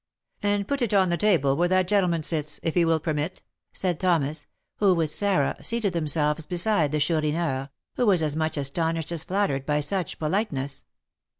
[0.41, 3.43] "And put it on the table where that gentleman sits, if he will permit,"
[3.83, 9.11] added Thomas, who, with Sarah, seated themselves beside the Chourineur, who was as much astonished
[9.11, 10.85] as flattered by such politeness.